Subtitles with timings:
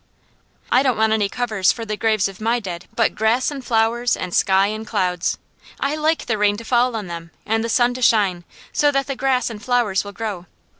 [0.71, 4.17] "I don't want any cover for the graves of my dead but grass and flowers,
[4.17, 5.37] and sky and clouds.
[5.79, 8.43] I like the rain to fall on them, and the sun to shine,
[8.73, 10.47] so that the grass and flowers will grow.